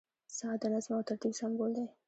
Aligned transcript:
•ساعت 0.37 0.59
د 0.61 0.65
نظم 0.73 0.91
او 0.97 1.03
ترتیب 1.09 1.33
سمبول 1.39 1.69
دی. 1.77 1.85